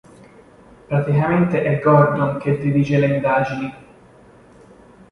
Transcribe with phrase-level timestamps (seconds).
[0.87, 3.73] Praticamente è Gordon che dirige le indagini.